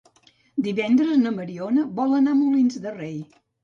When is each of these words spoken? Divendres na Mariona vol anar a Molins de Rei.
Divendres 0.67 1.21
na 1.25 1.35
Mariona 1.37 1.87
vol 2.03 2.19
anar 2.25 2.37
a 2.37 2.43
Molins 2.43 2.85
de 2.89 2.99
Rei. 3.03 3.19